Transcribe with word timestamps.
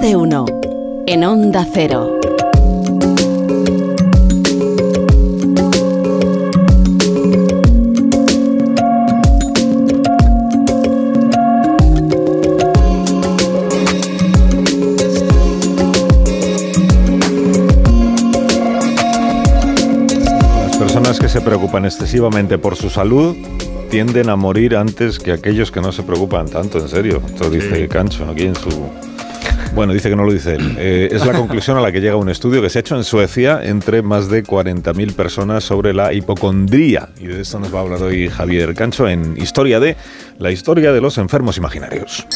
de 0.00 0.16
uno. 0.16 0.46
En 1.06 1.24
Onda 1.24 1.66
Cero. 1.70 2.18
Las 20.62 20.76
personas 20.78 21.18
que 21.18 21.28
se 21.28 21.40
preocupan 21.40 21.84
excesivamente 21.84 22.56
por 22.56 22.76
su 22.76 22.88
salud 22.88 23.36
tienden 23.90 24.30
a 24.30 24.36
morir 24.36 24.76
antes 24.76 25.18
que 25.18 25.32
aquellos 25.32 25.70
que 25.70 25.80
no 25.80 25.92
se 25.92 26.02
preocupan 26.02 26.46
tanto, 26.46 26.78
en 26.78 26.88
serio. 26.88 27.20
Esto 27.26 27.50
dice 27.50 27.86
Cancho 27.88 28.24
aquí 28.30 28.44
en 28.44 28.54
su... 28.54 29.15
Bueno, 29.74 29.92
dice 29.92 30.08
que 30.08 30.16
no 30.16 30.24
lo 30.24 30.32
dice 30.32 30.54
él. 30.54 30.76
Eh, 30.78 31.08
es 31.12 31.24
la 31.26 31.34
conclusión 31.34 31.76
a 31.76 31.80
la 31.80 31.92
que 31.92 32.00
llega 32.00 32.16
un 32.16 32.30
estudio 32.30 32.62
que 32.62 32.70
se 32.70 32.78
ha 32.78 32.80
hecho 32.80 32.96
en 32.96 33.04
Suecia 33.04 33.60
entre 33.62 34.02
más 34.02 34.28
de 34.28 34.42
40.000 34.42 35.14
personas 35.14 35.64
sobre 35.64 35.92
la 35.92 36.12
hipocondría. 36.12 37.10
Y 37.18 37.26
de 37.26 37.42
esto 37.42 37.58
nos 37.58 37.74
va 37.74 37.80
a 37.80 37.82
hablar 37.82 38.02
hoy 38.02 38.28
Javier 38.28 38.74
Cancho 38.74 39.06
en 39.06 39.36
Historia 39.36 39.78
de 39.78 39.96
la 40.38 40.50
historia 40.50 40.92
de 40.92 41.00
los 41.00 41.18
enfermos 41.18 41.58
imaginarios. 41.58 42.26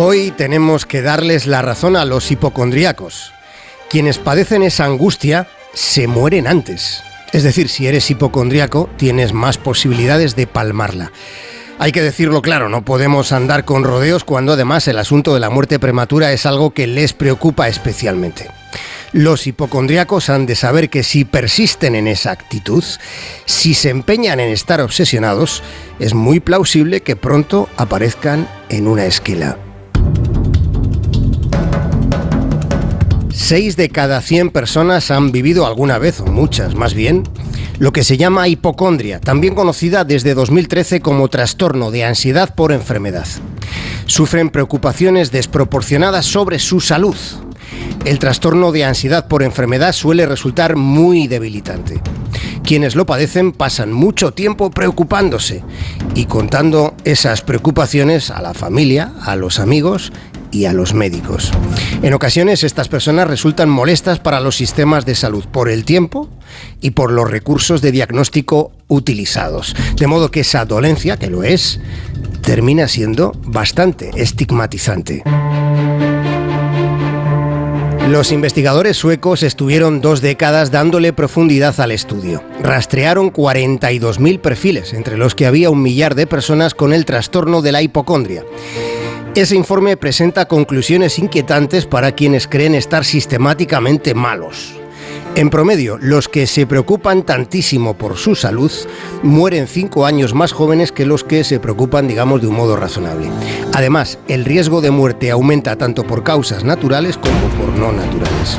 Hoy 0.00 0.30
tenemos 0.30 0.86
que 0.86 1.02
darles 1.02 1.46
la 1.46 1.60
razón 1.60 1.96
a 1.96 2.04
los 2.04 2.30
hipocondríacos. 2.30 3.32
Quienes 3.90 4.18
padecen 4.18 4.62
esa 4.62 4.84
angustia 4.84 5.48
se 5.74 6.06
mueren 6.06 6.46
antes. 6.46 7.02
Es 7.32 7.42
decir, 7.42 7.68
si 7.68 7.86
eres 7.86 8.10
hipocondríaco, 8.10 8.88
tienes 8.96 9.32
más 9.32 9.58
posibilidades 9.58 10.34
de 10.34 10.46
palmarla. 10.46 11.12
Hay 11.78 11.92
que 11.92 12.02
decirlo 12.02 12.42
claro, 12.42 12.68
no 12.68 12.84
podemos 12.84 13.30
andar 13.30 13.64
con 13.64 13.84
rodeos 13.84 14.24
cuando 14.24 14.54
además 14.54 14.88
el 14.88 14.98
asunto 14.98 15.32
de 15.34 15.40
la 15.40 15.50
muerte 15.50 15.78
prematura 15.78 16.32
es 16.32 16.44
algo 16.44 16.70
que 16.70 16.88
les 16.88 17.12
preocupa 17.12 17.68
especialmente. 17.68 18.50
Los 19.12 19.46
hipocondríacos 19.46 20.28
han 20.28 20.44
de 20.44 20.56
saber 20.56 20.90
que 20.90 21.02
si 21.02 21.24
persisten 21.24 21.94
en 21.94 22.08
esa 22.08 22.32
actitud, 22.32 22.84
si 23.46 23.74
se 23.74 23.90
empeñan 23.90 24.40
en 24.40 24.50
estar 24.50 24.80
obsesionados, 24.80 25.62
es 25.98 26.14
muy 26.14 26.40
plausible 26.40 27.00
que 27.02 27.16
pronto 27.16 27.68
aparezcan 27.76 28.48
en 28.68 28.88
una 28.88 29.06
esquila. 29.06 29.56
6 33.38 33.76
de 33.76 33.88
cada 33.88 34.20
100 34.20 34.50
personas 34.50 35.12
han 35.12 35.30
vivido 35.30 35.64
alguna 35.64 35.98
vez, 35.98 36.20
o 36.20 36.26
muchas 36.26 36.74
más 36.74 36.92
bien, 36.92 37.22
lo 37.78 37.92
que 37.92 38.02
se 38.02 38.16
llama 38.16 38.48
hipocondria, 38.48 39.20
también 39.20 39.54
conocida 39.54 40.04
desde 40.04 40.34
2013 40.34 41.00
como 41.00 41.28
trastorno 41.28 41.92
de 41.92 42.04
ansiedad 42.04 42.52
por 42.56 42.72
enfermedad. 42.72 43.28
Sufren 44.06 44.50
preocupaciones 44.50 45.30
desproporcionadas 45.30 46.26
sobre 46.26 46.58
su 46.58 46.80
salud. 46.80 47.16
El 48.04 48.18
trastorno 48.18 48.72
de 48.72 48.84
ansiedad 48.84 49.28
por 49.28 49.44
enfermedad 49.44 49.92
suele 49.92 50.26
resultar 50.26 50.74
muy 50.74 51.28
debilitante. 51.28 52.00
Quienes 52.64 52.96
lo 52.96 53.06
padecen 53.06 53.52
pasan 53.52 53.92
mucho 53.92 54.32
tiempo 54.32 54.70
preocupándose 54.70 55.62
y 56.14 56.24
contando 56.24 56.94
esas 57.04 57.42
preocupaciones 57.42 58.30
a 58.30 58.42
la 58.42 58.52
familia, 58.52 59.12
a 59.22 59.36
los 59.36 59.60
amigos 59.60 60.12
y 60.50 60.64
a 60.64 60.72
los 60.72 60.94
médicos. 60.94 61.50
En 62.02 62.14
ocasiones 62.14 62.64
estas 62.64 62.88
personas 62.88 63.28
resultan 63.28 63.68
molestas 63.68 64.18
para 64.18 64.40
los 64.40 64.56
sistemas 64.56 65.04
de 65.06 65.14
salud 65.14 65.44
por 65.50 65.68
el 65.68 65.84
tiempo 65.84 66.28
y 66.80 66.92
por 66.92 67.12
los 67.12 67.30
recursos 67.30 67.82
de 67.82 67.92
diagnóstico 67.92 68.72
utilizados. 68.88 69.74
De 69.96 70.06
modo 70.06 70.30
que 70.30 70.40
esa 70.40 70.64
dolencia, 70.64 71.16
que 71.16 71.30
lo 71.30 71.42
es, 71.42 71.80
termina 72.42 72.88
siendo 72.88 73.32
bastante 73.44 74.10
estigmatizante. 74.16 75.22
Los 78.08 78.32
investigadores 78.32 78.96
suecos 78.96 79.42
estuvieron 79.42 80.00
dos 80.00 80.22
décadas 80.22 80.70
dándole 80.70 81.12
profundidad 81.12 81.78
al 81.78 81.90
estudio. 81.90 82.42
Rastrearon 82.62 83.30
42.000 83.30 84.40
perfiles, 84.40 84.94
entre 84.94 85.18
los 85.18 85.34
que 85.34 85.44
había 85.44 85.68
un 85.68 85.82
millar 85.82 86.14
de 86.14 86.26
personas 86.26 86.72
con 86.72 86.94
el 86.94 87.04
trastorno 87.04 87.60
de 87.60 87.72
la 87.72 87.82
hipocondria. 87.82 88.44
Ese 89.34 89.54
informe 89.54 89.96
presenta 89.96 90.48
conclusiones 90.48 91.18
inquietantes 91.18 91.86
para 91.86 92.12
quienes 92.12 92.48
creen 92.48 92.74
estar 92.74 93.04
sistemáticamente 93.04 94.14
malos. 94.14 94.74
En 95.34 95.50
promedio, 95.50 95.98
los 96.00 96.28
que 96.28 96.46
se 96.48 96.66
preocupan 96.66 97.22
tantísimo 97.22 97.94
por 97.94 98.16
su 98.16 98.34
salud 98.34 98.72
mueren 99.22 99.68
cinco 99.68 100.06
años 100.06 100.34
más 100.34 100.52
jóvenes 100.52 100.90
que 100.90 101.06
los 101.06 101.22
que 101.22 101.44
se 101.44 101.60
preocupan, 101.60 102.08
digamos, 102.08 102.40
de 102.40 102.48
un 102.48 102.56
modo 102.56 102.74
razonable. 102.74 103.28
Además, 103.74 104.18
el 104.26 104.44
riesgo 104.44 104.80
de 104.80 104.90
muerte 104.90 105.30
aumenta 105.30 105.76
tanto 105.76 106.04
por 106.04 106.24
causas 106.24 106.64
naturales 106.64 107.16
como 107.18 107.48
por 107.50 107.68
no 107.78 107.92
naturales. 107.92 108.58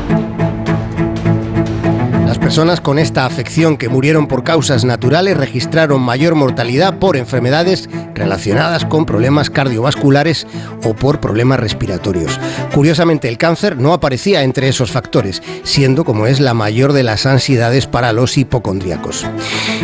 Personas 2.39 2.81
con 2.81 2.97
esta 2.97 3.25
afección 3.25 3.77
que 3.77 3.89
murieron 3.89 4.27
por 4.27 4.43
causas 4.43 4.85
naturales 4.85 5.37
registraron 5.37 6.01
mayor 6.01 6.35
mortalidad 6.35 6.97
por 6.97 7.17
enfermedades 7.17 7.89
relacionadas 8.15 8.85
con 8.85 9.05
problemas 9.05 9.49
cardiovasculares 9.49 10.47
o 10.83 10.95
por 10.95 11.19
problemas 11.19 11.59
respiratorios. 11.59 12.39
Curiosamente, 12.73 13.27
el 13.27 13.37
cáncer 13.37 13.77
no 13.77 13.93
aparecía 13.93 14.43
entre 14.43 14.67
esos 14.69 14.89
factores, 14.89 15.43
siendo 15.63 16.05
como 16.05 16.27
es 16.27 16.39
la 16.39 16.53
mayor 16.53 16.93
de 16.93 17.03
las 17.03 17.25
ansiedades 17.25 17.87
para 17.87 18.13
los 18.13 18.37
hipocondríacos. 18.37 19.25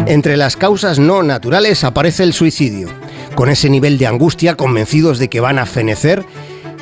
Entre 0.07 0.37
las 0.37 0.55
causas 0.55 0.97
no 0.97 1.23
naturales 1.23 1.83
aparece 1.83 2.23
el 2.23 2.33
suicidio. 2.33 2.89
Con 3.35 3.49
ese 3.49 3.69
nivel 3.69 3.97
de 3.97 4.07
angustia, 4.07 4.55
convencidos 4.55 5.19
de 5.19 5.27
que 5.27 5.41
van 5.41 5.59
a 5.59 5.65
fenecer, 5.65 6.25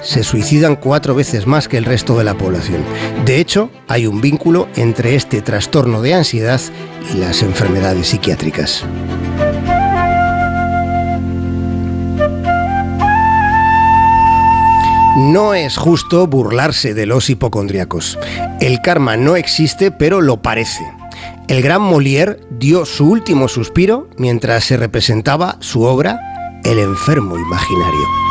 se 0.03 0.23
suicidan 0.23 0.75
cuatro 0.75 1.15
veces 1.15 1.47
más 1.47 1.67
que 1.67 1.77
el 1.77 1.85
resto 1.85 2.17
de 2.17 2.23
la 2.23 2.35
población. 2.35 2.83
De 3.25 3.39
hecho, 3.39 3.71
hay 3.87 4.05
un 4.05 4.21
vínculo 4.21 4.67
entre 4.75 5.15
este 5.15 5.41
trastorno 5.41 6.01
de 6.01 6.13
ansiedad 6.13 6.61
y 7.13 7.17
las 7.17 7.41
enfermedades 7.41 8.07
psiquiátricas. 8.07 8.85
No 15.15 15.53
es 15.53 15.77
justo 15.77 16.25
burlarse 16.25 16.95
de 16.95 17.05
los 17.05 17.29
hipocondríacos. 17.29 18.17
El 18.59 18.81
karma 18.81 19.15
no 19.15 19.35
existe, 19.35 19.91
pero 19.91 20.21
lo 20.21 20.41
parece. 20.41 20.83
El 21.47 21.61
gran 21.61 21.81
Molière 21.81 22.39
dio 22.49 22.85
su 22.85 23.07
último 23.09 23.47
suspiro 23.47 24.09
mientras 24.17 24.63
se 24.63 24.77
representaba 24.77 25.57
su 25.59 25.83
obra 25.83 26.19
El 26.63 26.79
enfermo 26.79 27.37
imaginario. 27.37 28.22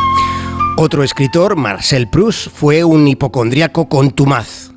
Otro 0.76 1.04
escritor, 1.04 1.54
Marcel 1.56 2.08
Proust, 2.08 2.48
fue 2.48 2.82
un 2.82 3.06
hipocondríaco 3.06 3.88
contumaz. 3.88 4.70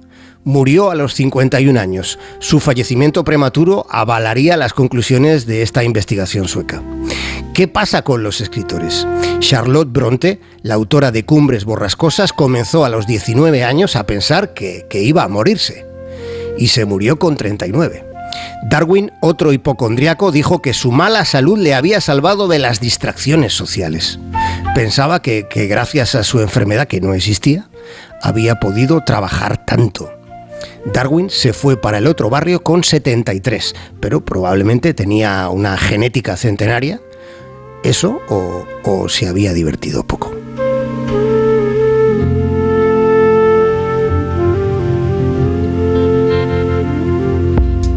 Murió 0.43 0.91
a 0.91 0.95
los 0.95 1.15
51 1.15 1.79
años. 1.79 2.19
Su 2.39 2.59
fallecimiento 2.59 3.23
prematuro 3.23 3.87
avalaría 3.89 4.57
las 4.57 4.73
conclusiones 4.73 5.45
de 5.47 5.61
esta 5.63 5.83
investigación 5.83 6.47
sueca. 6.47 6.83
¿Qué 7.53 7.67
pasa 7.67 8.03
con 8.03 8.23
los 8.23 8.41
escritores? 8.41 9.07
Charlotte 9.39 9.91
Bronte, 9.91 10.41
la 10.61 10.75
autora 10.75 11.11
de 11.11 11.25
Cumbres 11.25 11.63
Borrascosas, 11.63 12.33
comenzó 12.33 12.83
a 12.83 12.89
los 12.89 13.07
19 13.07 13.63
años 13.63 13.95
a 13.95 14.05
pensar 14.05 14.53
que, 14.53 14.85
que 14.89 15.01
iba 15.01 15.23
a 15.23 15.29
morirse. 15.29 15.85
Y 16.57 16.67
se 16.67 16.85
murió 16.85 17.17
con 17.17 17.37
39. 17.37 18.05
Darwin, 18.69 19.11
otro 19.21 19.53
hipocondriaco, 19.53 20.31
dijo 20.31 20.61
que 20.61 20.73
su 20.73 20.91
mala 20.91 21.23
salud 21.25 21.57
le 21.57 21.73
había 21.73 22.01
salvado 22.01 22.47
de 22.47 22.59
las 22.59 22.79
distracciones 22.79 23.53
sociales. 23.53 24.19
Pensaba 24.75 25.21
que, 25.21 25.47
gracias 25.69 26.15
a 26.15 26.25
su 26.25 26.41
enfermedad, 26.41 26.85
que 26.85 26.99
no 26.99 27.13
existía, 27.13 27.69
había 28.21 28.55
podido 28.55 29.05
trabajar 29.05 29.65
tanto. 29.65 30.11
Darwin 30.83 31.29
se 31.29 31.53
fue 31.53 31.79
para 31.79 31.99
el 31.99 32.07
otro 32.07 32.29
barrio 32.29 32.61
con 32.61 32.83
73, 32.83 33.73
pero 34.01 34.25
probablemente 34.25 34.93
tenía 34.93 35.47
una 35.47 35.77
genética 35.77 36.35
centenaria. 36.35 36.99
Eso 37.85 38.19
o, 38.27 38.65
o 38.83 39.07
se 39.07 39.29
había 39.29 39.53
divertido 39.53 40.05
poco. 40.05 40.44